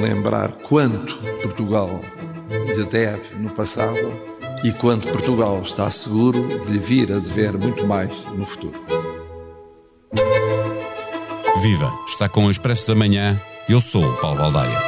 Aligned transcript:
lembrar 0.00 0.52
quanto 0.52 1.16
Portugal 1.42 2.00
lhe 2.48 2.84
deve 2.84 3.34
no 3.36 3.50
passado 3.50 4.12
e 4.64 4.72
quanto 4.72 5.08
Portugal 5.08 5.60
está 5.62 5.90
seguro 5.90 6.64
de 6.64 6.78
vir 6.78 7.12
a 7.12 7.18
dever 7.18 7.56
muito 7.56 7.86
mais 7.86 8.24
no 8.26 8.44
futuro. 8.44 8.78
Viva! 11.60 11.92
Está 12.06 12.28
com 12.28 12.46
o 12.46 12.50
Expresso 12.50 12.88
da 12.88 12.94
Manhã. 12.94 13.40
Eu 13.68 13.80
sou 13.80 14.04
o 14.04 14.16
Paulo 14.16 14.38
Baldaia. 14.38 14.78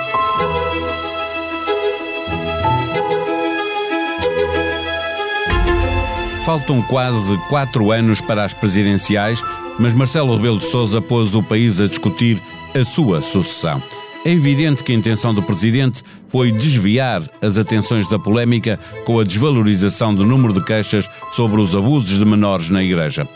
Faltam 6.44 6.82
quase 6.82 7.36
quatro 7.48 7.92
anos 7.92 8.20
para 8.20 8.44
as 8.44 8.52
presidenciais, 8.52 9.42
mas 9.78 9.94
Marcelo 9.94 10.34
Rebelo 10.34 10.58
de 10.58 10.64
Sousa 10.64 11.00
pôs 11.00 11.34
o 11.34 11.42
país 11.42 11.80
a 11.80 11.86
discutir 11.86 12.42
a 12.74 12.84
sua 12.84 13.22
sucessão. 13.22 13.80
É 14.24 14.30
evidente 14.30 14.84
que 14.84 14.92
a 14.92 14.94
intenção 14.94 15.34
do 15.34 15.42
presidente 15.42 16.02
foi 16.28 16.52
desviar 16.52 17.22
as 17.42 17.58
atenções 17.58 18.08
da 18.08 18.20
polémica 18.20 18.78
com 19.04 19.18
a 19.18 19.24
desvalorização 19.24 20.14
do 20.14 20.24
número 20.24 20.52
de 20.52 20.64
queixas 20.64 21.10
sobre 21.32 21.60
os 21.60 21.74
abusos 21.74 22.16
de 22.18 22.24
menores 22.24 22.70
na 22.70 22.82
Igreja. 22.84 23.28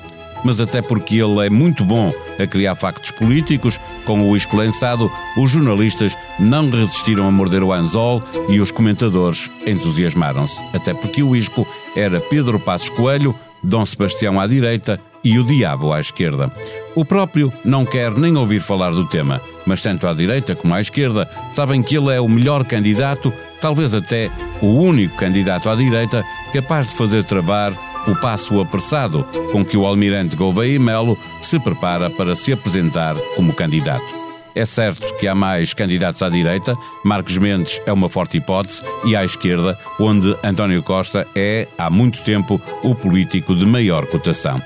Mas 0.44 0.60
até 0.60 0.80
porque 0.80 1.16
ele 1.16 1.44
é 1.44 1.50
muito 1.50 1.84
bom 1.84 2.14
a 2.38 2.46
criar 2.46 2.76
factos 2.76 3.10
políticos, 3.10 3.80
com 4.04 4.30
o 4.30 4.36
isco 4.36 4.56
lançado, 4.56 5.10
os 5.36 5.50
jornalistas 5.50 6.16
não 6.38 6.70
resistiram 6.70 7.26
a 7.26 7.32
morder 7.32 7.64
o 7.64 7.72
anzol 7.72 8.22
e 8.48 8.60
os 8.60 8.70
comentadores 8.70 9.50
entusiasmaram-se, 9.66 10.62
até 10.72 10.94
porque 10.94 11.20
o 11.20 11.34
isco 11.34 11.66
era 11.96 12.20
Pedro 12.20 12.60
Passos 12.60 12.90
Coelho, 12.90 13.34
Dom 13.64 13.84
Sebastião 13.84 14.38
à 14.38 14.46
direita 14.46 15.00
e 15.24 15.36
o 15.36 15.44
diabo 15.44 15.92
à 15.92 15.98
esquerda. 15.98 16.52
O 16.94 17.04
próprio 17.04 17.52
não 17.64 17.84
quer 17.84 18.12
nem 18.12 18.36
ouvir 18.36 18.60
falar 18.60 18.90
do 18.90 19.04
tema, 19.04 19.42
mas 19.66 19.82
tanto 19.82 20.06
à 20.06 20.14
direita 20.14 20.54
como 20.54 20.74
à 20.74 20.80
esquerda 20.80 21.28
sabem 21.52 21.82
que 21.82 21.96
ele 21.96 22.14
é 22.14 22.20
o 22.20 22.28
melhor 22.28 22.64
candidato, 22.64 23.32
talvez 23.60 23.92
até 23.92 24.30
o 24.62 24.68
único 24.68 25.16
candidato 25.16 25.68
à 25.68 25.74
direita 25.74 26.24
capaz 26.52 26.88
de 26.88 26.94
fazer 26.94 27.24
travar 27.24 27.72
o 28.06 28.14
passo 28.14 28.60
apressado 28.60 29.24
com 29.50 29.64
que 29.64 29.76
o 29.76 29.84
almirante 29.84 30.36
Gouveia 30.36 30.78
Melo 30.78 31.18
se 31.42 31.58
prepara 31.58 32.08
para 32.08 32.34
se 32.34 32.52
apresentar 32.52 33.16
como 33.34 33.52
candidato. 33.52 34.14
É 34.54 34.64
certo 34.64 35.14
que 35.16 35.28
há 35.28 35.34
mais 35.34 35.74
candidatos 35.74 36.22
à 36.22 36.30
direita, 36.30 36.74
Marcos 37.04 37.36
Mendes 37.36 37.78
é 37.84 37.92
uma 37.92 38.08
forte 38.08 38.38
hipótese, 38.38 38.82
e 39.04 39.14
à 39.14 39.22
esquerda, 39.22 39.78
onde 40.00 40.34
António 40.42 40.82
Costa 40.82 41.26
é, 41.36 41.68
há 41.76 41.90
muito 41.90 42.22
tempo, 42.22 42.58
o 42.82 42.94
político 42.94 43.54
de 43.54 43.66
maior 43.66 44.06
cotação 44.06 44.62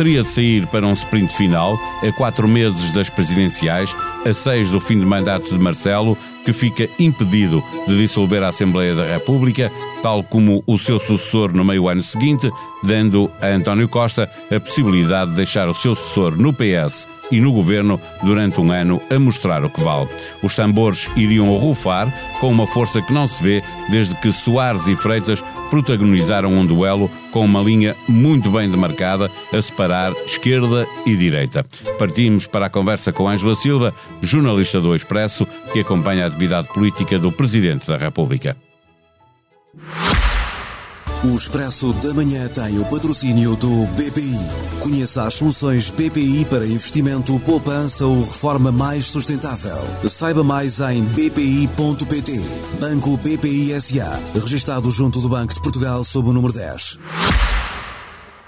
teria 0.00 0.22
de 0.22 0.28
sair 0.28 0.66
para 0.68 0.86
um 0.86 0.94
sprint 0.94 1.30
final 1.34 1.78
a 2.02 2.10
quatro 2.10 2.48
meses 2.48 2.90
das 2.90 3.10
presidenciais, 3.10 3.94
a 4.24 4.32
seis 4.32 4.70
do 4.70 4.80
fim 4.80 4.98
de 4.98 5.04
mandato 5.04 5.50
de 5.50 5.58
Marcelo, 5.58 6.16
que 6.42 6.54
fica 6.54 6.88
impedido 6.98 7.62
de 7.86 7.98
dissolver 7.98 8.42
a 8.42 8.48
Assembleia 8.48 8.94
da 8.94 9.04
República, 9.04 9.70
tal 10.02 10.24
como 10.24 10.64
o 10.66 10.78
seu 10.78 10.98
sucessor 10.98 11.52
no 11.52 11.66
meio 11.66 11.86
ano 11.86 12.02
seguinte, 12.02 12.50
dando 12.82 13.30
a 13.42 13.48
António 13.48 13.90
Costa 13.90 14.30
a 14.50 14.58
possibilidade 14.58 15.32
de 15.32 15.36
deixar 15.36 15.68
o 15.68 15.74
seu 15.74 15.94
sucessor 15.94 16.34
no 16.34 16.50
PS 16.50 17.06
e 17.30 17.38
no 17.38 17.52
governo 17.52 18.00
durante 18.22 18.58
um 18.58 18.72
ano 18.72 19.02
a 19.10 19.18
mostrar 19.18 19.62
o 19.66 19.68
que 19.68 19.82
vale. 19.82 20.08
Os 20.42 20.54
tambores 20.54 21.10
iriam 21.14 21.54
rufar 21.58 22.10
com 22.40 22.48
uma 22.48 22.66
força 22.66 23.02
que 23.02 23.12
não 23.12 23.26
se 23.26 23.42
vê 23.42 23.62
desde 23.90 24.14
que 24.14 24.32
Soares 24.32 24.88
e 24.88 24.96
Freitas 24.96 25.44
protagonizaram 25.70 26.52
um 26.52 26.66
duelo 26.66 27.10
com 27.30 27.44
uma 27.44 27.62
linha 27.62 27.96
muito 28.08 28.50
bem 28.50 28.68
demarcada 28.68 29.30
a 29.52 29.62
separar 29.62 30.12
esquerda 30.26 30.86
e 31.06 31.16
direita. 31.16 31.64
Partimos 31.98 32.46
para 32.46 32.66
a 32.66 32.70
conversa 32.70 33.12
com 33.12 33.28
Ângela 33.28 33.54
Silva, 33.54 33.94
jornalista 34.20 34.80
do 34.80 34.94
Expresso, 34.94 35.46
que 35.72 35.80
acompanha 35.80 36.24
a 36.24 36.26
atividade 36.26 36.68
política 36.68 37.18
do 37.18 37.30
Presidente 37.30 37.86
da 37.86 37.96
República. 37.96 38.56
O 41.22 41.36
Expresso 41.36 41.92
da 41.94 42.14
Manhã 42.14 42.48
tem 42.48 42.78
o 42.78 42.86
patrocínio 42.86 43.54
do 43.54 43.84
BPI. 43.88 44.38
Conheça 44.80 45.24
as 45.24 45.34
soluções 45.34 45.90
BPI 45.90 46.46
para 46.46 46.64
investimento, 46.64 47.38
poupança 47.40 48.06
ou 48.06 48.20
reforma 48.20 48.72
mais 48.72 49.04
sustentável. 49.04 49.76
Saiba 50.08 50.42
mais 50.42 50.80
em 50.80 51.04
bpi.pt. 51.04 52.40
Banco 52.80 53.18
BPI 53.18 53.78
SA. 53.82 54.18
Registado 54.32 54.90
junto 54.90 55.20
do 55.20 55.28
Banco 55.28 55.52
de 55.52 55.60
Portugal 55.60 56.02
sob 56.04 56.30
o 56.30 56.32
número 56.32 56.54
10. 56.54 56.98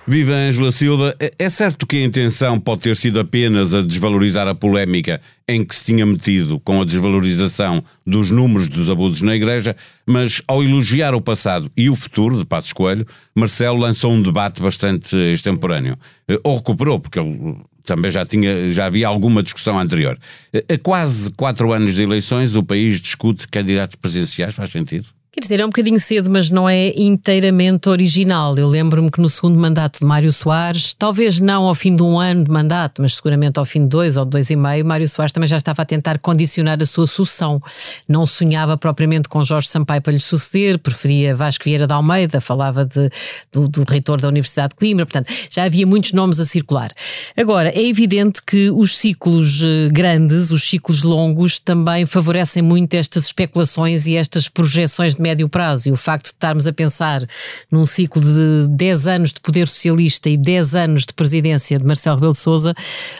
Viva 0.06 0.32
Ângela 0.32 0.72
Silva. 0.72 1.14
É, 1.20 1.32
é 1.38 1.48
certo 1.48 1.86
que 1.86 1.96
a 1.96 2.04
intenção 2.04 2.58
pode 2.58 2.80
ter 2.82 2.96
sido 2.96 3.20
apenas 3.20 3.72
a 3.72 3.80
desvalorizar 3.82 4.48
a 4.48 4.54
polémica 4.54 5.20
em 5.48 5.64
que 5.64 5.74
se 5.74 5.84
tinha 5.84 6.04
metido 6.04 6.58
com 6.58 6.80
a 6.80 6.84
desvalorização 6.84 7.84
dos 8.04 8.28
números 8.28 8.68
dos 8.68 8.90
abusos 8.90 9.22
na 9.22 9.36
Igreja, 9.36 9.76
mas 10.04 10.42
ao 10.48 10.62
elogiar 10.62 11.14
o 11.14 11.20
passado 11.20 11.70
e 11.76 11.88
o 11.88 11.94
futuro 11.94 12.36
de 12.36 12.44
Passos 12.44 12.72
Coelho, 12.72 13.06
Marcelo 13.32 13.78
lançou 13.78 14.12
um 14.12 14.20
debate 14.20 14.60
bastante 14.60 15.14
extemporâneo. 15.32 15.96
Eh, 16.28 16.40
ou 16.42 16.56
recuperou, 16.56 16.98
porque 16.98 17.20
ele 17.20 17.56
também 17.84 18.10
já, 18.10 18.24
tinha, 18.24 18.68
já 18.68 18.86
havia 18.86 19.06
alguma 19.06 19.42
discussão 19.42 19.78
anterior. 19.78 20.18
Eh, 20.52 20.64
a 20.68 20.78
quase 20.78 21.30
quatro 21.30 21.72
anos 21.72 21.94
de 21.94 22.02
eleições, 22.02 22.56
o 22.56 22.64
país 22.64 23.00
discute 23.00 23.46
candidatos 23.46 23.94
presidenciais, 23.94 24.52
faz 24.52 24.70
sentido? 24.70 25.06
Quer 25.34 25.40
dizer, 25.40 25.60
é 25.60 25.64
um 25.64 25.68
bocadinho 25.68 25.98
cedo, 25.98 26.28
mas 26.28 26.50
não 26.50 26.68
é 26.68 26.92
inteiramente 26.94 27.88
original. 27.88 28.54
Eu 28.58 28.68
lembro-me 28.68 29.10
que 29.10 29.18
no 29.18 29.30
segundo 29.30 29.58
mandato 29.58 30.00
de 30.00 30.04
Mário 30.04 30.30
Soares, 30.30 30.92
talvez 30.92 31.40
não 31.40 31.64
ao 31.64 31.74
fim 31.74 31.96
de 31.96 32.02
um 32.02 32.18
ano 32.18 32.44
de 32.44 32.50
mandato, 32.50 33.00
mas 33.00 33.14
seguramente 33.14 33.58
ao 33.58 33.64
fim 33.64 33.80
de 33.80 33.86
dois 33.86 34.18
ou 34.18 34.26
dois 34.26 34.50
e 34.50 34.56
meio, 34.56 34.84
Mário 34.84 35.08
Soares 35.08 35.32
também 35.32 35.48
já 35.48 35.56
estava 35.56 35.80
a 35.80 35.84
tentar 35.86 36.18
condicionar 36.18 36.82
a 36.82 36.84
sua 36.84 37.06
sucessão. 37.06 37.62
Não 38.06 38.26
sonhava 38.26 38.76
propriamente 38.76 39.26
com 39.26 39.42
Jorge 39.42 39.68
Sampaio 39.68 40.02
para 40.02 40.12
lhe 40.12 40.20
suceder, 40.20 40.78
preferia 40.78 41.34
Vasco 41.34 41.64
Vieira 41.64 41.86
de 41.86 41.94
Almeida, 41.94 42.38
falava 42.38 42.84
de, 42.84 43.08
do, 43.50 43.66
do 43.66 43.84
reitor 43.88 44.20
da 44.20 44.28
Universidade 44.28 44.74
de 44.74 44.76
Coimbra, 44.76 45.06
portanto, 45.06 45.32
já 45.48 45.64
havia 45.64 45.86
muitos 45.86 46.12
nomes 46.12 46.40
a 46.40 46.44
circular. 46.44 46.90
Agora, 47.34 47.70
é 47.70 47.82
evidente 47.82 48.42
que 48.46 48.70
os 48.70 48.98
ciclos 48.98 49.62
eh, 49.62 49.88
grandes, 49.90 50.50
os 50.50 50.62
ciclos 50.68 51.02
longos, 51.02 51.58
também 51.58 52.04
favorecem 52.04 52.62
muito 52.62 52.92
estas 52.92 53.24
especulações 53.24 54.06
e 54.06 54.14
estas 54.14 54.46
projeções 54.46 55.14
de 55.14 55.21
médio 55.22 55.48
prazo 55.48 55.88
e 55.88 55.92
o 55.92 55.96
facto 55.96 56.24
de 56.24 56.32
estarmos 56.32 56.66
a 56.66 56.72
pensar 56.72 57.24
num 57.70 57.86
ciclo 57.86 58.20
de 58.20 58.66
10 58.68 59.06
anos 59.06 59.32
de 59.32 59.40
poder 59.40 59.66
socialista 59.66 60.28
e 60.28 60.36
10 60.36 60.74
anos 60.74 61.06
de 61.06 61.14
presidência 61.14 61.78
de 61.78 61.84
Marcelo 61.84 62.16
Rebelo 62.16 62.32
de 62.32 62.38
Sousa 62.38 62.74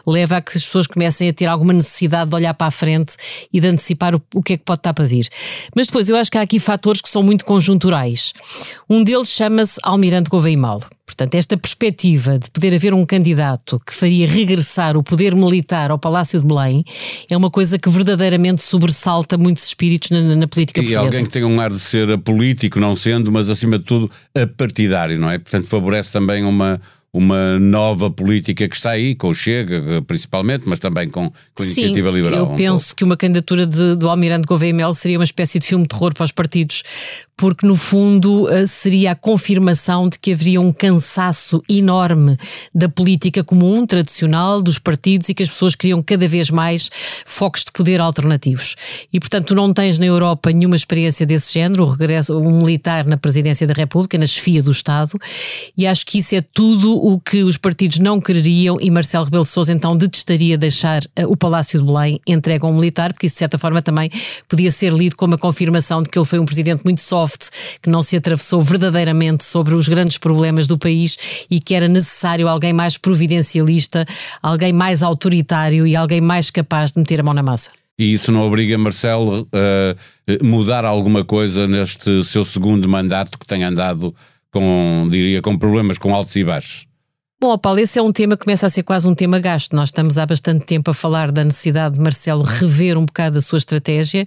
leva 0.06 0.36
a 0.36 0.42
que 0.42 0.56
as 0.56 0.64
pessoas 0.64 0.86
comecem 0.86 1.28
a 1.28 1.32
ter 1.32 1.46
alguma 1.46 1.72
necessidade 1.72 2.28
de 2.30 2.36
olhar 2.36 2.54
para 2.54 2.66
a 2.66 2.70
frente 2.70 3.16
e 3.52 3.60
de 3.60 3.68
antecipar 3.68 4.14
o, 4.14 4.22
o 4.34 4.42
que 4.42 4.54
é 4.54 4.56
que 4.56 4.64
pode 4.64 4.80
estar 4.80 4.92
para 4.92 5.06
vir. 5.06 5.28
Mas 5.74 5.86
depois 5.86 6.08
eu 6.08 6.16
acho 6.16 6.30
que 6.30 6.38
há 6.38 6.42
aqui 6.42 6.58
fatores 6.58 7.00
que 7.00 7.08
são 7.08 7.22
muito 7.22 7.44
conjunturais. 7.44 8.32
Um 8.90 9.04
deles 9.04 9.28
chama-se 9.28 9.78
Almirante 9.82 10.28
Gouveia 10.28 10.58
Mal. 10.58 10.80
Portanto, 11.12 11.34
esta 11.34 11.56
perspectiva 11.56 12.38
de 12.38 12.50
poder 12.50 12.74
haver 12.74 12.94
um 12.94 13.04
candidato 13.04 13.80
que 13.86 13.94
faria 13.94 14.26
regressar 14.26 14.96
o 14.96 15.02
poder 15.02 15.34
militar 15.34 15.90
ao 15.90 15.98
Palácio 15.98 16.40
de 16.40 16.46
Belém 16.46 16.84
é 17.28 17.36
uma 17.36 17.50
coisa 17.50 17.78
que 17.78 17.88
verdadeiramente 17.88 18.62
sobressalta 18.62 19.36
muitos 19.36 19.64
espíritos 19.64 20.10
na, 20.10 20.20
na 20.36 20.48
política 20.48 20.80
e 20.80 20.84
portuguesa. 20.84 21.04
E 21.04 21.06
alguém 21.06 21.24
que 21.24 21.30
tem 21.30 21.44
um 21.44 21.60
ar 21.60 21.70
de 21.70 21.80
ser 21.80 22.18
político, 22.18 22.80
não 22.80 22.94
sendo, 22.94 23.30
mas 23.30 23.48
acima 23.50 23.78
de 23.78 23.84
tudo 23.84 24.10
partidário, 24.56 25.18
não 25.18 25.30
é? 25.30 25.38
Portanto, 25.38 25.66
favorece 25.66 26.12
também 26.12 26.44
uma 26.44 26.80
uma 27.12 27.58
nova 27.58 28.10
política 28.10 28.66
que 28.66 28.74
está 28.74 28.92
aí, 28.92 29.14
com 29.14 29.28
o 29.28 29.34
Chega, 29.34 30.02
principalmente, 30.06 30.62
mas 30.64 30.78
também 30.78 31.10
com, 31.10 31.30
com 31.54 31.62
a 31.62 31.66
Sim, 31.66 31.72
iniciativa 31.72 32.10
liberal. 32.10 32.38
Eu 32.38 32.56
penso 32.56 32.96
que 32.96 33.04
uma 33.04 33.18
candidatura 33.18 33.66
de, 33.66 33.96
do 33.96 34.08
Almirante 34.08 34.46
Gouveia 34.46 34.72
Mel 34.72 34.94
seria 34.94 35.18
uma 35.18 35.24
espécie 35.24 35.58
de 35.58 35.66
filme 35.66 35.84
de 35.84 35.88
terror 35.88 36.14
para 36.14 36.24
os 36.24 36.32
partidos, 36.32 36.82
porque 37.42 37.66
no 37.66 37.76
fundo 37.76 38.48
eh, 38.48 38.68
seria 38.68 39.10
a 39.10 39.14
confirmação 39.16 40.08
de 40.08 40.16
que 40.16 40.32
haveria 40.32 40.60
um 40.60 40.72
cansaço 40.72 41.60
enorme 41.68 42.36
da 42.72 42.88
política 42.88 43.42
comum, 43.42 43.84
tradicional, 43.84 44.62
dos 44.62 44.78
partidos 44.78 45.28
e 45.28 45.34
que 45.34 45.42
as 45.42 45.48
pessoas 45.48 45.74
queriam 45.74 46.00
cada 46.00 46.28
vez 46.28 46.50
mais 46.50 46.88
focos 47.26 47.64
de 47.64 47.72
poder 47.72 48.00
alternativos. 48.00 48.76
E 49.12 49.18
portanto, 49.18 49.46
tu 49.46 49.54
não 49.56 49.74
tens 49.74 49.98
na 49.98 50.06
Europa 50.06 50.52
nenhuma 50.52 50.76
experiência 50.76 51.26
desse 51.26 51.52
género, 51.52 51.82
o 51.82 51.88
regresso, 51.88 52.38
um 52.38 52.58
militar 52.58 53.04
na 53.06 53.16
presidência 53.16 53.66
da 53.66 53.74
República, 53.74 54.16
na 54.16 54.26
chefia 54.26 54.62
do 54.62 54.70
Estado, 54.70 55.18
e 55.76 55.84
acho 55.84 56.06
que 56.06 56.20
isso 56.20 56.36
é 56.36 56.40
tudo 56.40 56.94
o 56.94 57.18
que 57.18 57.42
os 57.42 57.56
partidos 57.56 57.98
não 57.98 58.20
quereriam 58.20 58.78
e 58.80 58.88
Marcelo 58.88 59.24
Rebelo 59.24 59.44
Sousa 59.44 59.72
então 59.72 59.96
detestaria 59.96 60.56
deixar 60.56 61.02
uh, 61.18 61.26
o 61.26 61.36
Palácio 61.36 61.80
de 61.80 61.84
Belém 61.84 62.20
entregue 62.24 62.64
a 62.64 62.68
um 62.68 62.74
militar, 62.76 63.12
porque 63.12 63.26
isso 63.26 63.34
de 63.34 63.40
certa 63.40 63.58
forma 63.58 63.82
também 63.82 64.08
podia 64.48 64.70
ser 64.70 64.92
lido 64.92 65.16
como 65.16 65.34
a 65.34 65.38
confirmação 65.38 66.04
de 66.04 66.08
que 66.08 66.16
ele 66.16 66.24
foi 66.24 66.38
um 66.38 66.44
presidente 66.44 66.84
muito 66.84 67.00
soft, 67.32 67.78
que 67.80 67.88
não 67.88 68.02
se 68.02 68.16
atravessou 68.16 68.62
verdadeiramente 68.62 69.44
sobre 69.44 69.74
os 69.74 69.88
grandes 69.88 70.18
problemas 70.18 70.66
do 70.66 70.78
país 70.78 71.46
e 71.50 71.58
que 71.58 71.74
era 71.74 71.88
necessário 71.88 72.48
alguém 72.48 72.72
mais 72.72 72.98
providencialista, 72.98 74.06
alguém 74.42 74.72
mais 74.72 75.02
autoritário 75.02 75.86
e 75.86 75.96
alguém 75.96 76.20
mais 76.20 76.50
capaz 76.50 76.92
de 76.92 76.98
meter 76.98 77.20
a 77.20 77.22
mão 77.22 77.34
na 77.34 77.42
massa. 77.42 77.70
E 77.98 78.12
isso 78.14 78.32
não 78.32 78.40
obriga 78.40 78.76
Marcelo 78.78 79.46
a 79.52 80.44
mudar 80.44 80.84
alguma 80.84 81.24
coisa 81.24 81.66
neste 81.66 82.24
seu 82.24 82.44
segundo 82.44 82.88
mandato 82.88 83.38
que 83.38 83.46
tem 83.46 83.62
andado 83.64 84.14
com, 84.50 85.08
diria, 85.10 85.40
com 85.40 85.56
problemas 85.58 85.98
com 85.98 86.14
altos 86.14 86.34
e 86.36 86.44
baixos? 86.44 86.86
Bom, 87.40 87.58
Paulo, 87.58 87.80
esse 87.80 87.98
é 87.98 88.02
um 88.02 88.12
tema 88.12 88.36
que 88.36 88.44
começa 88.44 88.68
a 88.68 88.70
ser 88.70 88.84
quase 88.84 89.08
um 89.08 89.16
tema 89.16 89.40
gasto. 89.40 89.74
Nós 89.74 89.88
estamos 89.88 90.16
há 90.16 90.24
bastante 90.24 90.64
tempo 90.64 90.92
a 90.92 90.94
falar 90.94 91.32
da 91.32 91.42
necessidade 91.42 91.96
de 91.96 92.00
Marcelo 92.00 92.42
rever 92.44 92.96
um 92.96 93.04
bocado 93.04 93.38
a 93.38 93.40
sua 93.40 93.58
estratégia 93.58 94.24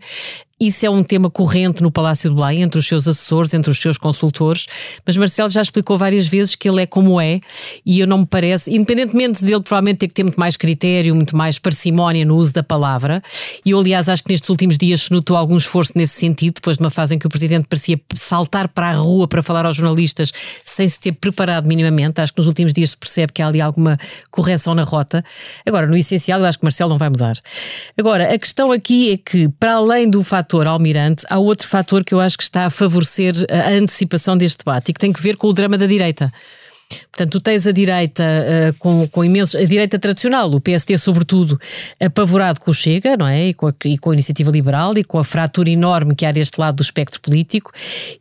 isso 0.59 0.85
é 0.85 0.89
um 0.89 1.03
tema 1.03 1.29
corrente 1.29 1.83
no 1.83 1.91
Palácio 1.91 2.29
de 2.29 2.35
Belém, 2.35 2.61
entre 2.61 2.79
os 2.79 2.87
seus 2.87 3.07
assessores, 3.07 3.53
entre 3.53 3.69
os 3.69 3.77
seus 3.77 3.97
consultores, 3.97 4.65
mas 5.05 5.17
Marcelo 5.17 5.49
já 5.49 5.61
explicou 5.61 5.97
várias 5.97 6.27
vezes 6.27 6.55
que 6.55 6.69
ele 6.69 6.81
é 6.81 6.85
como 6.85 7.19
é, 7.19 7.41
e 7.85 7.99
eu 7.99 8.07
não 8.07 8.19
me 8.19 8.25
parece, 8.25 8.73
independentemente 8.73 9.43
dele 9.43 9.61
provavelmente 9.61 9.97
ter 9.97 10.07
que 10.07 10.13
ter 10.13 10.23
muito 10.23 10.39
mais 10.39 10.55
critério, 10.55 11.15
muito 11.15 11.35
mais 11.35 11.59
parcimónia 11.59 12.25
no 12.25 12.35
uso 12.35 12.53
da 12.53 12.63
palavra, 12.63 13.21
e 13.65 13.71
eu, 13.71 13.79
aliás, 13.79 14.07
acho 14.07 14.23
que 14.23 14.31
nestes 14.31 14.49
últimos 14.49 14.77
dias 14.77 15.03
se 15.03 15.11
notou 15.11 15.35
algum 15.35 15.57
esforço 15.57 15.93
nesse 15.95 16.19
sentido, 16.19 16.55
depois 16.55 16.77
de 16.77 16.83
uma 16.83 16.89
fase 16.89 17.15
em 17.15 17.19
que 17.19 17.27
o 17.27 17.29
Presidente 17.29 17.67
parecia 17.67 17.99
saltar 18.13 18.67
para 18.69 18.89
a 18.89 18.93
rua 18.93 19.27
para 19.27 19.43
falar 19.43 19.65
aos 19.65 19.75
jornalistas 19.75 20.31
sem 20.63 20.87
se 20.87 20.99
ter 20.99 21.11
preparado 21.13 21.67
minimamente. 21.67 22.21
Acho 22.21 22.33
que 22.33 22.39
nos 22.39 22.47
últimos 22.47 22.73
dias 22.73 22.91
se 22.91 22.97
percebe 22.97 23.33
que 23.33 23.41
há 23.41 23.47
ali 23.47 23.59
alguma 23.61 23.97
correção 24.31 24.73
na 24.73 24.83
rota. 24.83 25.23
Agora, 25.65 25.87
no 25.87 25.95
essencial, 25.95 26.39
eu 26.39 26.45
acho 26.45 26.59
que 26.59 26.65
Marcelo 26.65 26.89
não 26.89 26.97
vai 26.97 27.09
mudar. 27.09 27.35
Agora, 27.97 28.33
a 28.33 28.37
questão 28.37 28.71
aqui 28.71 29.13
é 29.13 29.17
que, 29.17 29.49
para 29.49 29.75
além 29.75 30.09
do 30.09 30.23
fato 30.23 30.44
fator 30.45 30.67
almirante, 30.67 31.25
há 31.29 31.39
outro 31.39 31.67
fator 31.67 32.03
que 32.03 32.13
eu 32.13 32.19
acho 32.19 32.37
que 32.37 32.43
está 32.43 32.67
a 32.67 32.69
favorecer 32.69 33.33
a 33.49 33.71
antecipação 33.71 34.37
deste 34.37 34.59
debate 34.59 34.89
e 34.89 34.93
que 34.93 34.99
tem 34.99 35.11
que 35.11 35.21
ver 35.21 35.35
com 35.35 35.47
o 35.47 35.53
drama 35.53 35.75
da 35.77 35.87
direita. 35.87 36.31
Portanto, 37.15 37.31
tu 37.31 37.39
tens 37.39 37.65
a 37.65 37.71
direita 37.71 38.23
uh, 38.23 38.73
com, 38.77 39.07
com 39.07 39.23
imensos. 39.23 39.55
A 39.55 39.63
direita 39.63 39.97
tradicional, 39.97 40.51
o 40.51 40.59
PSD, 40.59 40.97
sobretudo, 40.97 41.57
apavorado 41.97 42.59
com 42.59 42.71
o 42.71 42.73
Chega, 42.73 43.15
não 43.15 43.25
é? 43.25 43.47
E 43.47 43.53
com, 43.53 43.67
a, 43.67 43.73
e 43.85 43.97
com 43.97 44.11
a 44.11 44.13
iniciativa 44.13 44.51
liberal 44.51 44.93
e 44.97 45.03
com 45.03 45.17
a 45.17 45.23
fratura 45.23 45.69
enorme 45.69 46.13
que 46.13 46.25
há 46.25 46.31
deste 46.33 46.59
lado 46.59 46.75
do 46.75 46.83
espectro 46.83 47.21
político. 47.21 47.71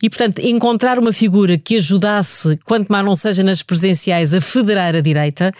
E, 0.01 0.09
portanto, 0.09 0.39
encontrar 0.39 0.99
uma 0.99 1.13
figura 1.13 1.59
que 1.59 1.77
ajudasse, 1.77 2.57
quanto 2.65 2.89
mais 2.89 3.05
não 3.05 3.17
seja 3.17 3.43
nas 3.43 3.65
presidenciais, 3.65 4.33
a 4.33 4.41
federar 4.41 4.95
a 4.95 5.01
direita 5.01 5.53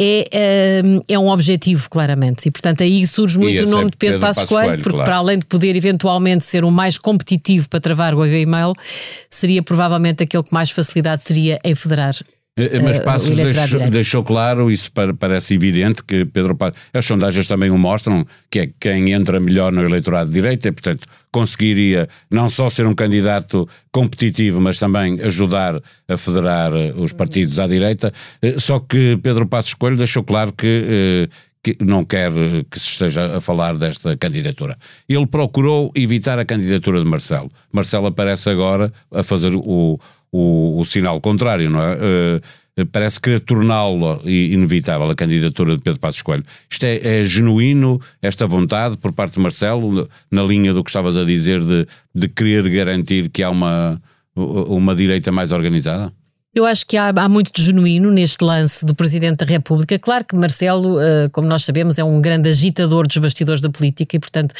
é, 0.00 0.82
uh, 0.82 1.04
é 1.06 1.18
um 1.18 1.28
objetivo, 1.28 1.90
claramente. 1.90 2.48
E, 2.48 2.50
portanto, 2.50 2.82
aí 2.82 3.06
surge 3.06 3.38
muito 3.38 3.64
o 3.64 3.66
nome 3.68 3.90
de 3.90 3.98
Pedro, 3.98 4.18
Pedro 4.18 4.20
Passos 4.20 4.44
Coelho, 4.44 4.82
porque, 4.82 4.90
claro. 4.90 5.04
para 5.04 5.16
além 5.16 5.38
de 5.38 5.44
poder 5.44 5.76
eventualmente 5.76 6.42
ser 6.42 6.64
o 6.64 6.70
mais 6.70 6.96
competitivo 6.96 7.68
para 7.68 7.80
travar 7.80 8.14
o 8.14 8.24
e-mail, 8.24 8.72
seria 9.28 9.62
provavelmente 9.62 10.22
aquele 10.22 10.42
que 10.42 10.54
mais 10.54 10.70
facilidade 10.70 11.22
teria 11.24 11.58
em 11.62 11.74
federar 11.74 12.14
mas 12.82 12.96
eh, 12.96 13.00
Passos 13.00 13.34
deixou, 13.34 13.90
deixou, 13.90 14.24
claro, 14.24 14.70
isso 14.70 14.90
parece 15.18 15.54
evidente, 15.54 16.02
que 16.02 16.24
Pedro 16.24 16.56
Passos, 16.56 16.80
as 16.92 17.04
sondagens 17.04 17.46
também 17.46 17.70
o 17.70 17.78
mostram, 17.78 18.26
que 18.50 18.58
é 18.60 18.70
quem 18.80 19.12
entra 19.12 19.38
melhor 19.38 19.72
no 19.72 19.82
eleitorado 19.82 20.28
de 20.28 20.34
direita 20.34 20.68
e, 20.68 20.72
portanto, 20.72 21.06
conseguiria 21.30 22.08
não 22.30 22.50
só 22.50 22.68
ser 22.68 22.86
um 22.86 22.94
candidato 22.94 23.68
competitivo, 23.92 24.60
mas 24.60 24.78
também 24.78 25.20
ajudar 25.20 25.80
a 26.08 26.16
federar 26.16 26.72
os 26.96 27.12
partidos 27.12 27.58
à 27.58 27.66
direita. 27.66 28.12
Só 28.56 28.80
que 28.80 29.16
Pedro 29.22 29.46
Passos 29.46 29.74
Coelho 29.74 29.96
deixou 29.96 30.24
claro 30.24 30.52
que 30.52 31.28
que 31.62 31.76
não 31.84 32.04
quer 32.04 32.30
que 32.70 32.78
se 32.78 32.90
esteja 32.90 33.36
a 33.36 33.40
falar 33.40 33.76
desta 33.76 34.16
candidatura. 34.16 34.76
Ele 35.08 35.26
procurou 35.26 35.90
evitar 35.94 36.38
a 36.38 36.44
candidatura 36.44 37.00
de 37.00 37.04
Marcelo. 37.04 37.50
Marcelo 37.72 38.06
aparece 38.06 38.48
agora 38.48 38.92
a 39.10 39.22
fazer 39.22 39.54
o, 39.54 39.98
o, 40.32 40.78
o 40.80 40.84
sinal 40.84 41.20
contrário, 41.20 41.70
não 41.70 41.80
é? 41.80 41.94
Uh, 41.94 42.86
parece 42.92 43.20
querer 43.20 43.40
torná-lo 43.40 44.20
inevitável 44.24 45.10
a 45.10 45.14
candidatura 45.14 45.76
de 45.76 45.82
Pedro 45.82 45.98
Passos 45.98 46.22
Coelho. 46.22 46.44
Isto 46.70 46.84
é, 46.84 47.20
é, 47.20 47.24
genuíno, 47.24 48.00
esta 48.22 48.46
vontade 48.46 48.96
por 48.96 49.12
parte 49.12 49.34
de 49.34 49.40
Marcelo, 49.40 50.08
na 50.30 50.42
linha 50.44 50.72
do 50.72 50.84
que 50.84 50.90
estavas 50.90 51.16
a 51.16 51.24
dizer 51.24 51.60
de, 51.60 51.86
de 52.14 52.28
querer 52.28 52.68
garantir 52.68 53.28
que 53.30 53.42
há 53.42 53.50
uma, 53.50 54.00
uma 54.36 54.94
direita 54.94 55.32
mais 55.32 55.50
organizada? 55.50 56.12
Eu 56.54 56.64
acho 56.64 56.86
que 56.86 56.96
há, 56.96 57.10
há, 57.10 57.28
muito 57.28 57.52
de 57.52 57.62
genuíno 57.62 58.10
neste 58.10 58.42
lance 58.42 58.84
do 58.84 58.94
Presidente 58.94 59.38
da 59.38 59.46
República. 59.46 59.98
Claro 59.98 60.24
que 60.24 60.34
Marcelo, 60.34 60.96
uh, 60.96 61.30
como 61.30 61.46
nós 61.46 61.64
sabemos, 61.64 61.98
é 61.98 62.04
um 62.04 62.20
grande 62.20 62.48
agitador 62.48 63.06
dos 63.06 63.16
bastidores 63.18 63.60
da 63.60 63.70
política 63.70 64.16
e, 64.16 64.18
portanto, 64.18 64.54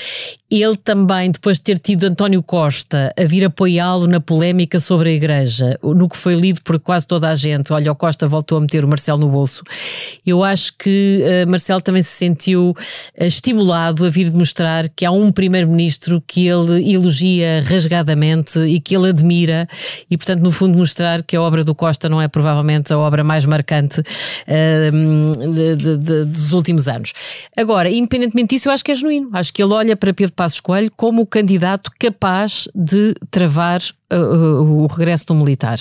ele 0.50 0.76
também, 0.76 1.30
depois 1.30 1.58
de 1.58 1.64
ter 1.64 1.78
tido 1.78 2.04
António 2.04 2.42
Costa 2.42 3.12
a 3.18 3.24
vir 3.24 3.44
apoiá-lo 3.44 4.06
na 4.06 4.18
polémica 4.18 4.80
sobre 4.80 5.10
a 5.10 5.12
Igreja, 5.12 5.78
no 5.82 6.08
que 6.08 6.16
foi 6.16 6.34
lido 6.34 6.62
por 6.62 6.78
quase 6.78 7.06
toda 7.06 7.28
a 7.28 7.34
gente, 7.34 7.70
olha, 7.70 7.92
o 7.92 7.94
Costa 7.94 8.26
voltou 8.26 8.56
a 8.56 8.60
meter 8.62 8.82
o 8.82 8.88
Marcelo 8.88 9.18
no 9.18 9.28
bolso. 9.28 9.62
Eu 10.24 10.42
acho 10.42 10.72
que 10.78 11.22
uh, 11.22 11.50
Marcelo 11.50 11.82
também 11.82 12.02
se 12.02 12.12
sentiu 12.12 12.70
uh, 12.70 13.24
estimulado 13.24 14.06
a 14.06 14.08
vir 14.08 14.30
demonstrar 14.30 14.88
que 14.88 15.04
há 15.04 15.10
um 15.10 15.30
Primeiro-Ministro 15.30 16.22
que 16.26 16.48
ele 16.48 16.94
elogia 16.94 17.62
rasgadamente 17.66 18.58
e 18.60 18.80
que 18.80 18.96
ele 18.96 19.10
admira 19.10 19.68
e, 20.10 20.16
portanto, 20.16 20.40
no 20.40 20.50
fundo, 20.50 20.78
mostrar 20.78 21.22
que 21.22 21.36
a 21.36 21.42
obra 21.42 21.62
do 21.62 21.74
Costa 21.74 22.08
não 22.08 22.22
é 22.22 22.28
provavelmente 22.28 22.90
a 22.90 22.98
obra 22.98 23.22
mais 23.22 23.44
marcante 23.44 24.00
uh, 24.00 25.52
de, 25.52 25.76
de, 25.76 25.96
de, 25.98 26.24
dos 26.24 26.54
últimos 26.54 26.88
anos. 26.88 27.12
Agora, 27.54 27.90
independentemente 27.90 28.54
disso, 28.54 28.70
eu 28.70 28.72
acho 28.72 28.82
que 28.82 28.92
é 28.92 28.94
genuíno. 28.94 29.28
Acho 29.34 29.52
que 29.52 29.62
ele 29.62 29.74
olha 29.74 29.94
para 29.94 30.14
Pedro 30.14 30.37
Passos 30.38 30.60
Coelho 30.60 30.92
como 30.96 31.22
o 31.22 31.26
candidato 31.26 31.90
capaz 31.98 32.68
de 32.72 33.12
travar 33.28 33.80
uh, 34.12 34.84
o 34.84 34.86
regresso 34.86 35.26
do 35.26 35.34
militar. 35.34 35.80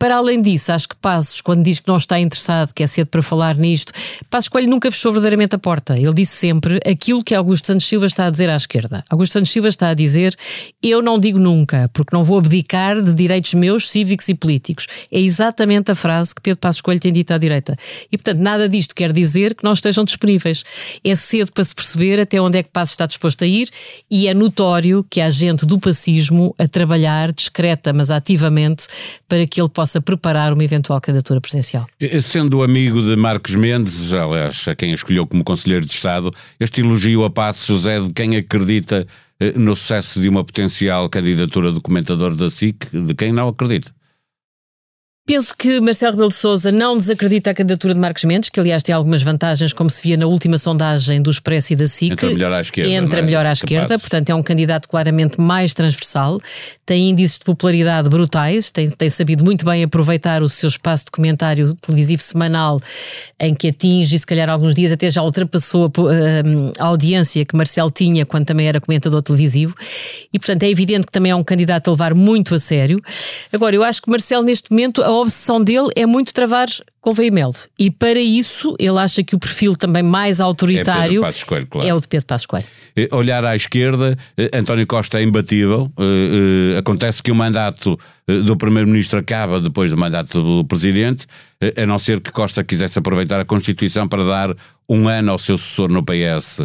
Para 0.00 0.16
além 0.16 0.40
disso, 0.40 0.72
acho 0.72 0.88
que 0.88 0.96
Passos, 0.96 1.42
quando 1.42 1.62
diz 1.62 1.78
que 1.78 1.86
não 1.86 1.98
está 1.98 2.18
interessado, 2.18 2.72
que 2.72 2.82
é 2.82 2.86
cedo 2.86 3.08
para 3.08 3.20
falar 3.20 3.54
nisto, 3.56 3.92
Passos 4.30 4.48
Coelho 4.48 4.66
nunca 4.66 4.90
fechou 4.90 5.12
verdadeiramente 5.12 5.54
a 5.54 5.58
porta. 5.58 5.94
Ele 5.94 6.14
disse 6.14 6.36
sempre 6.36 6.80
aquilo 6.90 7.22
que 7.22 7.34
Augusto 7.34 7.66
Santos 7.66 7.86
Silva 7.86 8.06
está 8.06 8.24
a 8.24 8.30
dizer 8.30 8.48
à 8.48 8.56
esquerda. 8.56 9.04
Augusto 9.10 9.34
Santos 9.34 9.50
Silva 9.50 9.68
está 9.68 9.90
a 9.90 9.94
dizer: 9.94 10.34
eu 10.82 11.02
não 11.02 11.18
digo 11.18 11.38
nunca, 11.38 11.90
porque 11.92 12.16
não 12.16 12.24
vou 12.24 12.38
abdicar 12.38 13.02
de 13.02 13.12
direitos 13.12 13.52
meus 13.52 13.90
cívicos 13.90 14.26
e 14.30 14.34
políticos. 14.34 14.86
É 15.12 15.20
exatamente 15.20 15.90
a 15.90 15.94
frase 15.94 16.34
que 16.34 16.40
Pedro 16.40 16.60
Passos 16.60 16.80
Coelho 16.80 16.98
tem 16.98 17.12
dito 17.12 17.34
à 17.34 17.36
direita. 17.36 17.76
E, 18.10 18.16
portanto, 18.16 18.40
nada 18.40 18.66
disto 18.70 18.94
quer 18.94 19.12
dizer 19.12 19.54
que 19.54 19.62
não 19.62 19.74
estejam 19.74 20.02
disponíveis. 20.02 20.64
É 21.04 21.14
cedo 21.14 21.52
para 21.52 21.62
se 21.62 21.74
perceber 21.74 22.18
até 22.18 22.40
onde 22.40 22.56
é 22.56 22.62
que 22.62 22.70
Passos 22.70 22.94
está 22.94 23.04
disposto 23.04 23.44
a 23.44 23.46
ir 23.46 23.68
e 24.10 24.28
é 24.28 24.32
notório 24.32 25.04
que 25.10 25.20
há 25.20 25.28
gente 25.28 25.66
do 25.66 25.78
pacismo 25.78 26.54
a 26.58 26.66
trabalhar 26.66 27.32
discreta, 27.32 27.92
mas 27.92 28.10
ativamente, 28.10 28.86
para 29.28 29.46
que 29.46 29.60
ele 29.60 29.68
possa 29.68 29.89
possa 29.90 30.00
preparar 30.00 30.52
uma 30.52 30.62
eventual 30.62 31.00
candidatura 31.00 31.40
presidencial. 31.40 31.86
Sendo 32.22 32.62
amigo 32.62 33.02
de 33.02 33.16
Marcos 33.16 33.56
Mendes, 33.56 34.14
aliás, 34.14 34.68
a 34.68 34.74
quem 34.76 34.92
escolheu 34.92 35.26
como 35.26 35.42
Conselheiro 35.42 35.84
de 35.84 35.92
Estado, 35.92 36.32
este 36.60 36.80
elogio 36.80 37.24
a 37.24 37.30
Passos 37.30 37.86
é 37.86 37.98
de 37.98 38.12
quem 38.12 38.36
acredita 38.36 39.04
eh, 39.40 39.52
no 39.56 39.74
sucesso 39.74 40.20
de 40.20 40.28
uma 40.28 40.44
potencial 40.44 41.08
candidatura 41.08 41.72
do 41.72 41.80
comentador 41.80 42.36
da 42.36 42.48
SIC, 42.48 42.86
de 42.92 43.14
quem 43.14 43.32
não 43.32 43.48
acredita. 43.48 43.90
Penso 45.30 45.54
que 45.56 45.80
Marcelo 45.80 46.10
Rebelo 46.10 46.30
de 46.30 46.34
Sousa 46.34 46.72
não 46.72 46.96
desacredita 46.96 47.50
a 47.50 47.54
candidatura 47.54 47.94
de 47.94 48.00
Marcos 48.00 48.24
Mendes, 48.24 48.50
que 48.50 48.58
aliás 48.58 48.82
tem 48.82 48.92
algumas 48.92 49.22
vantagens, 49.22 49.72
como 49.72 49.88
se 49.88 50.02
via 50.02 50.16
na 50.16 50.26
última 50.26 50.58
sondagem 50.58 51.22
do 51.22 51.30
Expresso 51.30 51.72
e 51.72 51.76
da 51.76 51.86
SIC. 51.86 52.10
Entra 52.10 52.30
melhor 52.30 52.52
à 52.52 52.60
esquerda. 52.60 52.90
Entra 52.90 53.20
é? 53.20 53.22
melhor 53.22 53.46
à 53.46 53.52
esquerda, 53.52 53.96
portanto 53.96 54.28
é 54.30 54.34
um 54.34 54.42
candidato 54.42 54.88
claramente 54.88 55.40
mais 55.40 55.72
transversal, 55.72 56.40
tem 56.84 57.10
índices 57.10 57.38
de 57.38 57.44
popularidade 57.44 58.08
brutais, 58.08 58.72
tem, 58.72 58.90
tem 58.90 59.08
sabido 59.08 59.44
muito 59.44 59.64
bem 59.64 59.84
aproveitar 59.84 60.42
o 60.42 60.48
seu 60.48 60.68
espaço 60.68 61.04
de 61.04 61.12
comentário 61.12 61.74
televisivo 61.74 62.22
semanal, 62.22 62.80
em 63.38 63.54
que 63.54 63.68
atinge, 63.68 64.18
se 64.18 64.26
calhar 64.26 64.50
alguns 64.50 64.74
dias 64.74 64.90
até 64.90 65.08
já 65.08 65.22
ultrapassou 65.22 65.92
a, 65.96 66.82
a 66.82 66.86
audiência 66.86 67.44
que 67.44 67.56
Marcelo 67.56 67.92
tinha 67.92 68.26
quando 68.26 68.46
também 68.46 68.66
era 68.66 68.80
comentador 68.80 69.22
televisivo, 69.22 69.76
e 70.32 70.40
portanto 70.40 70.64
é 70.64 70.68
evidente 70.68 71.06
que 71.06 71.12
também 71.12 71.30
é 71.30 71.36
um 71.36 71.44
candidato 71.44 71.86
a 71.86 71.92
levar 71.92 72.14
muito 72.14 72.52
a 72.52 72.58
sério. 72.58 73.00
Agora, 73.52 73.76
eu 73.76 73.84
acho 73.84 74.02
que 74.02 74.10
Marcelo 74.10 74.42
neste 74.42 74.72
momento 74.72 75.04
a 75.04 75.19
obsessão 75.20 75.62
dele 75.62 75.88
é 75.96 76.06
muito 76.06 76.32
travar 76.32 76.68
com 77.00 77.14
Veimelo. 77.14 77.54
E 77.78 77.90
para 77.90 78.20
isso, 78.20 78.76
ele 78.78 78.98
acha 78.98 79.22
que 79.22 79.34
o 79.34 79.38
perfil 79.38 79.74
também 79.74 80.02
mais 80.02 80.40
autoritário 80.40 81.24
é, 81.24 81.32
Coelho, 81.46 81.66
claro. 81.66 81.86
é 81.86 81.94
o 81.94 82.00
de 82.00 82.06
Pedro 82.06 82.26
Passos 82.26 82.46
Coelho. 82.46 82.66
Eh, 82.94 83.08
olhar 83.10 83.44
à 83.44 83.56
esquerda, 83.56 84.16
eh, 84.36 84.50
António 84.52 84.86
Costa 84.86 85.18
é 85.18 85.22
imbatível. 85.22 85.90
Eh, 85.98 86.76
acontece 86.78 87.22
que 87.22 87.30
o 87.30 87.34
mandato 87.34 87.98
do 88.26 88.56
Primeiro-Ministro 88.56 89.18
acaba 89.18 89.60
depois 89.60 89.90
do 89.90 89.96
mandato 89.96 90.42
do 90.42 90.64
Presidente, 90.64 91.26
a 91.76 91.84
não 91.84 91.98
ser 91.98 92.20
que 92.20 92.30
Costa 92.30 92.62
quisesse 92.62 92.96
aproveitar 92.96 93.40
a 93.40 93.44
Constituição 93.44 94.06
para 94.06 94.24
dar 94.24 94.56
um 94.88 95.08
ano 95.08 95.32
ao 95.32 95.38
seu 95.38 95.58
sucessor 95.58 95.90
no 95.90 96.04
PS 96.04 96.64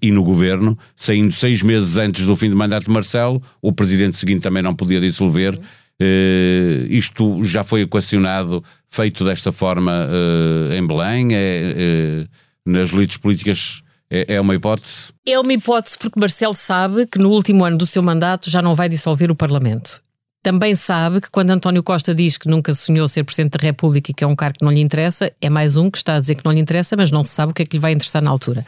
e 0.00 0.12
no 0.12 0.22
Governo, 0.22 0.78
saindo 0.94 1.32
seis 1.32 1.62
meses 1.62 1.96
antes 1.96 2.24
do 2.24 2.36
fim 2.36 2.48
do 2.48 2.56
mandato 2.56 2.84
de 2.84 2.90
Marcelo, 2.90 3.42
o 3.60 3.72
Presidente 3.72 4.16
seguinte 4.16 4.42
também 4.42 4.62
não 4.62 4.72
podia 4.72 5.00
dissolver. 5.00 5.58
Uh, 6.00 6.86
isto 6.88 7.42
já 7.44 7.62
foi 7.62 7.82
equacionado, 7.82 8.64
feito 8.88 9.24
desta 9.24 9.52
forma 9.52 10.08
uh, 10.08 10.72
em 10.72 10.84
Belém, 10.86 11.28
é, 11.32 12.26
uh, 12.26 12.28
nas 12.66 12.92
elites 12.92 13.16
políticas 13.16 13.82
é, 14.10 14.34
é, 14.34 14.40
uma 14.40 14.54
hipótese? 14.54 15.12
É 15.26 15.38
uma 15.38 15.52
hipótese 15.52 15.96
porque 15.98 16.18
Marcelo 16.18 16.54
sabe 16.54 17.06
que 17.06 17.18
no 17.18 17.30
último 17.30 17.64
ano 17.64 17.78
do 17.78 17.86
seu 17.86 18.02
mandato 18.02 18.50
já 18.50 18.60
não 18.60 18.74
vai 18.74 18.88
dissolver 18.88 19.30
o 19.30 19.36
Parlamento 19.36 20.04
também 20.44 20.74
sabe 20.74 21.22
que 21.22 21.30
quando 21.30 21.50
António 21.50 21.82
Costa 21.82 22.14
diz 22.14 22.36
que 22.36 22.46
nunca 22.46 22.74
sonhou 22.74 23.08
ser 23.08 23.24
Presidente 23.24 23.56
da 23.56 23.62
República 23.62 24.10
e 24.10 24.14
que 24.14 24.22
é 24.22 24.26
um 24.26 24.36
cargo 24.36 24.58
que 24.58 24.64
não 24.64 24.70
lhe 24.70 24.80
interessa, 24.80 25.32
é 25.40 25.48
mais 25.48 25.78
um 25.78 25.90
que 25.90 25.96
está 25.96 26.16
a 26.16 26.20
dizer 26.20 26.34
que 26.34 26.44
não 26.44 26.52
lhe 26.52 26.60
interessa, 26.60 26.94
mas 26.98 27.10
não 27.10 27.24
se 27.24 27.30
sabe 27.30 27.52
o 27.52 27.54
que 27.54 27.62
é 27.62 27.64
que 27.64 27.76
lhe 27.76 27.80
vai 27.80 27.92
interessar 27.92 28.20
na 28.20 28.30
altura. 28.30 28.66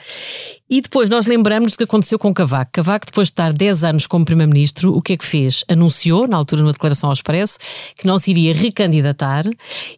E 0.68 0.80
depois 0.80 1.08
nós 1.08 1.26
lembramos 1.26 1.72
do 1.72 1.78
que 1.78 1.84
aconteceu 1.84 2.18
com 2.18 2.34
Cavaco. 2.34 2.72
Cavaco, 2.72 3.06
depois 3.06 3.28
de 3.28 3.32
estar 3.32 3.52
10 3.52 3.84
anos 3.84 4.06
como 4.06 4.24
Primeiro-Ministro, 4.24 4.96
o 4.96 5.00
que 5.00 5.12
é 5.12 5.16
que 5.16 5.24
fez? 5.24 5.64
Anunciou, 5.68 6.26
na 6.26 6.36
altura 6.36 6.62
numa 6.62 6.72
declaração 6.72 7.08
ao 7.08 7.12
Expresso, 7.12 7.56
que 7.96 8.04
não 8.04 8.18
se 8.18 8.32
iria 8.32 8.52
recandidatar 8.52 9.44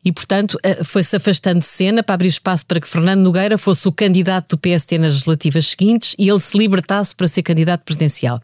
e, 0.05 0.13
portanto, 0.13 0.59
eh, 0.63 0.85
foi-se 0.85 1.17
afastando 1.17 1.61
de 1.61 1.67
cena 1.67 2.03
para 2.03 2.17
abrir 2.17 2.29
espaço 2.29 2.67
para 2.67 2.79
que 2.81 2.87
Fernando 2.87 3.21
Nogueira 3.21 3.57
fosse 3.57 3.89
o 3.89 3.93
candidato 3.93 4.57
do 4.57 4.59
PST 4.59 4.99
nas 4.99 5.13
legislativas 5.13 5.69
seguintes 5.69 6.15
e 6.19 6.29
ele 6.29 6.41
se 6.41 6.57
libertasse 6.59 7.17
para 7.17 7.27
ser 7.29 7.43
candidato 7.43 7.83
presidencial. 7.83 8.39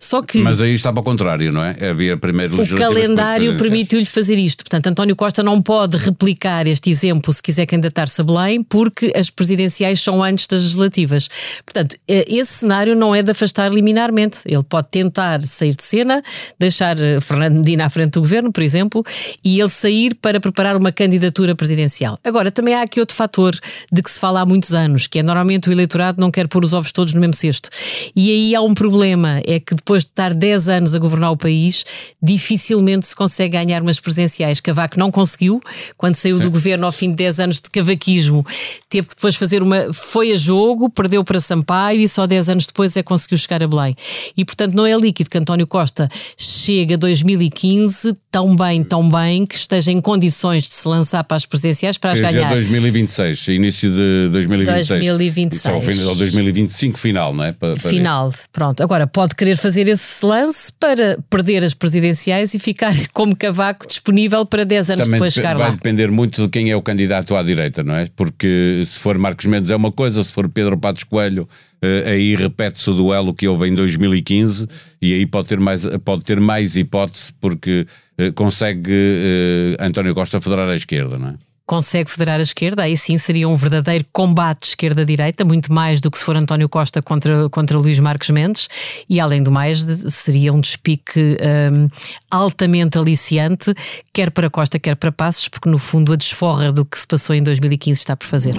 Só 0.00 0.20
que... 0.20 0.38
Mas 0.38 0.60
aí 0.60 0.74
estava 0.74 0.98
ao 0.98 1.04
contrário, 1.04 1.52
não 1.52 1.62
é? 1.62 1.90
Havia 1.90 2.16
primeiro 2.16 2.60
O 2.60 2.76
calendário 2.76 3.56
permitiu-lhe 3.56 4.04
fazer 4.04 4.36
isto. 4.36 4.64
Portanto, 4.64 4.88
António 4.88 5.14
Costa 5.14 5.44
não 5.44 5.62
pode 5.62 5.96
replicar 5.96 6.66
este 6.66 6.90
exemplo 6.90 7.32
se 7.32 7.40
quiser 7.40 7.66
candidatar-se 7.66 8.20
a 8.20 8.24
Belém, 8.24 8.64
porque 8.64 9.12
as 9.14 9.30
presidenciais 9.30 10.00
são 10.00 10.24
antes 10.24 10.48
das 10.48 10.62
legislativas. 10.62 11.28
Portanto, 11.68 11.96
eh, 12.08 12.24
esse 12.26 12.54
cenário 12.60 12.96
não 12.96 13.14
é 13.14 13.22
de 13.22 13.30
afastar 13.30 13.70
liminarmente. 13.70 14.40
Ele 14.46 14.62
pode 14.62 14.88
tentar 14.90 15.42
sair 15.44 15.76
de 15.76 15.82
cena, 15.82 16.22
deixar 16.58 16.98
eh, 16.98 17.20
Fernando 17.20 17.56
Medina 17.56 17.84
à 17.84 17.90
frente 17.90 18.12
do 18.12 18.20
governo, 18.20 18.50
por 18.50 18.62
exemplo, 18.62 19.04
e 19.44 19.60
ele 19.60 19.68
sair 19.68 20.14
para 20.14 20.40
preparar 20.40 20.76
uma 20.76 20.90
candidatura 20.90 21.54
presidencial. 21.54 22.18
Agora, 22.24 22.50
também 22.50 22.74
há 22.74 22.80
aqui 22.80 23.00
outro 23.00 23.14
fator 23.14 23.54
de 23.92 24.02
que 24.02 24.10
se 24.10 24.18
fala 24.18 24.40
há 24.40 24.46
muitos 24.46 24.72
anos, 24.72 25.06
que 25.06 25.18
é 25.18 25.22
normalmente 25.22 25.68
o 25.68 25.72
eleitorado 25.72 26.18
não 26.18 26.30
quer 26.30 26.48
pôr 26.48 26.64
os 26.64 26.72
ovos 26.72 26.90
todos 26.90 27.12
no 27.12 27.20
mesmo 27.20 27.34
cesto. 27.34 27.68
E 28.16 28.30
aí 28.30 28.54
há 28.54 28.62
um 28.62 28.72
problema, 28.72 29.42
é 29.44 29.60
que 29.60 29.74
depois 29.74 30.04
de 30.04 30.10
estar 30.10 30.32
10 30.32 30.70
anos 30.70 30.94
a 30.94 30.98
governar 30.98 31.32
o 31.32 31.36
país, 31.36 31.84
dificilmente 32.22 33.06
se 33.06 33.14
consegue 33.14 33.58
ganhar 33.58 33.82
umas 33.82 34.00
presidenciais. 34.00 34.58
Cavaco 34.58 34.98
não 34.98 35.10
conseguiu, 35.10 35.60
quando 35.98 36.14
saiu 36.14 36.38
do 36.38 36.50
governo 36.50 36.86
ao 36.86 36.92
fim 36.92 37.10
de 37.10 37.16
10 37.16 37.40
anos 37.40 37.60
de 37.60 37.68
cavaquismo, 37.68 38.44
teve 38.88 39.08
que 39.08 39.16
depois 39.16 39.36
fazer 39.36 39.62
uma. 39.62 39.92
Foi 39.92 40.32
a 40.32 40.36
jogo, 40.38 40.88
perdeu 40.88 41.22
para 41.22 41.38
Sampaio 41.58 42.00
e 42.00 42.08
só 42.08 42.26
10 42.26 42.48
anos 42.48 42.66
depois 42.66 42.96
é 42.96 43.02
que 43.02 43.08
conseguiu 43.08 43.36
chegar 43.38 43.62
a 43.62 43.68
Belém. 43.68 43.94
E 44.36 44.44
portanto 44.44 44.74
não 44.74 44.86
é 44.86 44.96
líquido 44.96 45.28
que 45.28 45.38
António 45.38 45.66
Costa 45.66 46.08
chega 46.36 46.94
a 46.94 46.98
2015 46.98 48.14
tão 48.30 48.54
bem, 48.54 48.84
tão 48.84 49.08
bem, 49.08 49.46
que 49.46 49.56
esteja 49.56 49.90
em 49.90 50.00
condições 50.00 50.64
de 50.64 50.74
se 50.74 50.86
lançar 50.86 51.24
para 51.24 51.36
as 51.36 51.46
presidenciais 51.46 51.98
para 51.98 52.12
as 52.12 52.20
ganhar. 52.20 52.50
2026, 52.50 53.48
início 53.48 53.90
de 53.90 54.28
2026. 54.30 54.88
2026. 54.88 55.60
Isso 55.60 55.70
ao, 55.70 55.80
fim, 55.80 56.08
ao 56.08 56.14
2025 56.14 56.98
final, 56.98 57.34
não 57.34 57.44
é? 57.44 57.52
Para, 57.52 57.74
para 57.74 57.90
final, 57.90 58.32
pronto. 58.52 58.82
Agora 58.82 59.06
pode 59.06 59.34
querer 59.34 59.56
fazer 59.56 59.88
esse 59.88 60.24
lance 60.24 60.72
para 60.72 61.18
perder 61.30 61.64
as 61.64 61.74
presidenciais 61.74 62.54
e 62.54 62.58
ficar 62.58 62.94
como 63.12 63.34
cavaco 63.34 63.86
disponível 63.86 64.44
para 64.44 64.64
10 64.64 64.90
anos 64.90 65.06
Também 65.06 65.18
depois 65.18 65.32
chegar 65.32 65.54
vai 65.54 65.62
lá. 65.62 65.68
Vai 65.68 65.76
depender 65.76 66.10
muito 66.10 66.42
de 66.42 66.48
quem 66.48 66.70
é 66.70 66.76
o 66.76 66.82
candidato 66.82 67.34
à 67.34 67.42
direita, 67.42 67.82
não 67.82 67.94
é? 67.94 68.06
Porque 68.14 68.82
se 68.84 68.98
for 68.98 69.18
Marcos 69.18 69.46
Mendes 69.46 69.70
é 69.70 69.76
uma 69.76 69.90
coisa, 69.90 70.22
se 70.22 70.32
for 70.32 70.48
Pedro 70.48 70.78
Patos 70.78 71.04
Coelho 71.04 71.47
Uh, 71.82 72.08
aí 72.08 72.34
repete-se 72.34 72.90
o 72.90 72.94
duelo 72.94 73.32
que 73.32 73.46
houve 73.46 73.68
em 73.68 73.74
2015 73.74 74.66
e 75.00 75.14
aí 75.14 75.26
pode 75.26 75.46
ter 75.46 75.60
mais, 75.60 75.86
pode 76.04 76.24
ter 76.24 76.40
mais 76.40 76.74
hipótese 76.74 77.32
porque 77.40 77.86
uh, 78.20 78.32
consegue 78.32 78.90
uh, 78.90 79.84
António 79.84 80.12
Costa 80.14 80.40
federar 80.40 80.68
à 80.68 80.74
esquerda, 80.74 81.16
não 81.18 81.28
é? 81.28 81.34
consegue 81.68 82.10
federar 82.10 82.40
a 82.40 82.42
esquerda, 82.42 82.82
aí 82.82 82.96
sim 82.96 83.18
seria 83.18 83.46
um 83.46 83.54
verdadeiro 83.54 84.02
combate 84.10 84.68
esquerda-direita, 84.68 85.44
muito 85.44 85.70
mais 85.70 86.00
do 86.00 86.10
que 86.10 86.18
se 86.18 86.24
for 86.24 86.34
António 86.34 86.66
Costa 86.66 87.02
contra, 87.02 87.46
contra 87.50 87.76
Luís 87.76 87.98
Marques 87.98 88.30
Mendes, 88.30 88.68
e 89.06 89.20
além 89.20 89.42
do 89.42 89.52
mais, 89.52 89.80
seria 89.80 90.50
um 90.50 90.60
despique 90.60 91.36
um, 91.70 91.90
altamente 92.30 92.96
aliciante, 92.96 93.74
quer 94.14 94.30
para 94.30 94.48
Costa, 94.48 94.78
quer 94.78 94.96
para 94.96 95.12
Passos, 95.12 95.48
porque 95.48 95.68
no 95.68 95.78
fundo 95.78 96.14
a 96.14 96.16
desforra 96.16 96.72
do 96.72 96.86
que 96.86 96.98
se 96.98 97.06
passou 97.06 97.36
em 97.36 97.42
2015 97.42 98.00
está 98.00 98.16
por 98.16 98.26
fazer. 98.26 98.54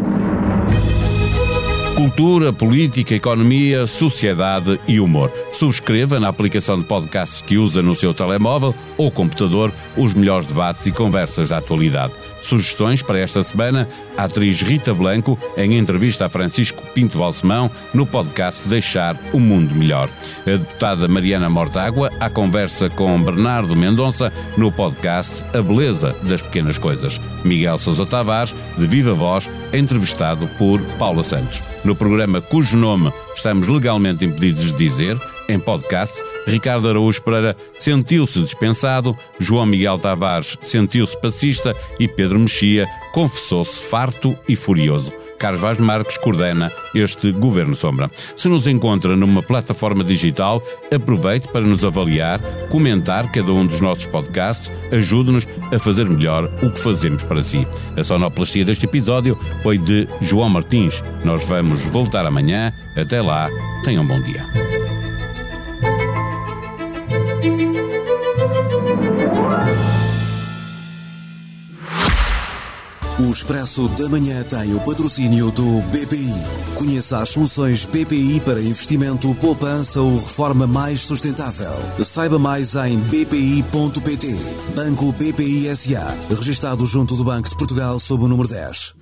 Cultura, 2.00 2.54
política, 2.54 3.14
economia, 3.14 3.86
sociedade 3.86 4.80
e 4.88 5.02
humor. 5.02 5.30
Subscreva 5.52 6.18
na 6.18 6.30
aplicação 6.30 6.80
de 6.80 6.86
podcasts 6.86 7.42
que 7.42 7.58
usa 7.58 7.82
no 7.82 7.94
seu 7.94 8.14
telemóvel 8.14 8.74
ou 8.98 9.12
computador 9.12 9.70
os 9.98 10.14
melhores 10.14 10.48
debates 10.48 10.86
e 10.86 10.94
conversas 10.94 11.50
da 11.50 11.58
atualidade. 11.58 12.14
Sugestões 12.42 13.02
para 13.02 13.20
esta 13.20 13.44
semana: 13.44 13.86
a 14.16 14.24
atriz 14.24 14.62
Rita 14.62 14.94
Blanco 14.94 15.38
em 15.58 15.78
entrevista 15.78 16.28
a 16.28 16.30
Francisco 16.30 16.82
Pinto 16.94 17.18
Balsemão 17.18 17.70
no 17.94 18.06
podcast 18.06 18.66
Deixar 18.70 19.20
o 19.34 19.40
Mundo 19.42 19.76
Melhor. 19.76 20.10
A 20.48 20.52
deputada 20.52 21.06
Mariana 21.06 21.50
Mortágua 21.50 22.14
à 22.18 22.30
conversa 22.30 22.90
com 22.90 23.22
Bernardo 23.22 23.76
Mendonça 23.76 24.32
no 24.56 24.72
podcast 24.72 25.44
A 25.54 25.62
Beleza 25.62 26.16
das 26.24 26.42
Pequenas 26.42 26.78
Coisas. 26.78 27.20
Miguel 27.44 27.78
Sousa 27.78 28.06
Tavares, 28.06 28.56
de 28.78 28.88
Viva 28.88 29.14
Voz, 29.14 29.50
entrevistado 29.74 30.48
por 30.58 30.82
Paula 30.98 31.26
Santos. 31.26 31.62
No 31.84 31.96
programa 31.96 32.42
cujo 32.42 32.78
nome 32.78 33.12
estamos 33.36 33.68
legalmente 33.68 34.26
impedidos 34.26 34.74
de 34.74 34.78
dizer, 34.78 35.18
em 35.48 35.60
podcast, 35.60 36.22
Ricardo 36.46 36.90
Araújo 36.90 37.22
Pereira 37.22 37.56
sentiu-se 37.78 38.42
dispensado, 38.42 39.18
João 39.40 39.66
Miguel 39.66 39.98
Tavares 39.98 40.58
sentiu-se 40.62 41.20
passista 41.20 41.76
e 42.00 42.08
Pedro 42.08 42.40
Mexia 42.40 42.86
confessou-se 43.14 43.80
farto 43.80 44.38
e 44.48 44.56
furioso. 44.56 45.12
Carlos 45.40 45.62
Vaz 45.62 45.78
Marques 45.80 46.18
coordena 46.18 46.72
este 46.94 47.32
Governo 47.32 47.74
Sombra. 47.74 48.12
Se 48.36 48.50
nos 48.50 48.68
encontra 48.68 49.16
numa 49.16 49.42
plataforma 49.42 50.04
digital, 50.04 50.62
aproveite 50.94 51.48
para 51.48 51.62
nos 51.62 51.84
avaliar, 51.86 52.40
comentar 52.70 53.32
cada 53.32 53.52
um 53.54 53.66
dos 53.66 53.80
nossos 53.80 54.06
podcasts, 54.06 54.72
ajude-nos 54.92 55.48
a 55.74 55.80
fazer 55.80 56.08
melhor 56.10 56.44
o 56.62 56.70
que 56.70 56.80
fazemos 56.80 57.24
para 57.24 57.42
si. 57.42 57.66
A 57.98 58.04
sonoplastia 58.04 58.66
deste 58.66 58.86
episódio 58.86 59.40
foi 59.64 59.78
de 59.78 60.08
João 60.22 60.50
Martins. 60.50 61.04
Nós 61.24 61.48
vamos 61.48 61.86
voltar 61.86 62.26
amanhã. 62.26 62.74
Até 62.98 63.22
lá, 63.22 63.50
tenham 63.84 64.04
um 64.04 64.08
bom 64.08 64.22
dia. 64.22 64.69
O 73.30 73.32
Expresso 73.32 73.88
da 73.90 74.10
Manhã 74.10 74.42
tem 74.42 74.74
o 74.74 74.82
patrocínio 74.82 75.52
do 75.52 75.82
BPI. 75.82 76.34
Conheça 76.74 77.20
as 77.20 77.30
soluções 77.30 77.86
BPI 77.86 78.40
para 78.40 78.60
investimento, 78.60 79.36
poupança 79.36 80.02
ou 80.02 80.16
reforma 80.16 80.66
mais 80.66 81.02
sustentável. 81.02 81.70
Saiba 82.04 82.40
mais 82.40 82.74
em 82.74 82.98
bpi.pt. 82.98 84.36
Banco 84.76 85.12
BPI 85.12 85.76
SA. 85.78 86.08
Registado 86.28 86.84
junto 86.88 87.16
do 87.16 87.24
Banco 87.24 87.50
de 87.50 87.56
Portugal 87.56 88.00
sob 88.00 88.26
o 88.26 88.28
número 88.28 88.50
10. 88.50 88.99